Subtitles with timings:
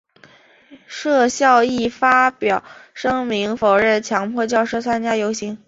[0.87, 2.63] 设校亦发表
[2.95, 5.59] 声明否认强迫教师参加游行。